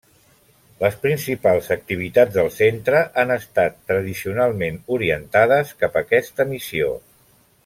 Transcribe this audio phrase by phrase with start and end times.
[0.83, 6.95] Les principals activitats del Centre han estat tradicionalment orientades cap aquesta missió.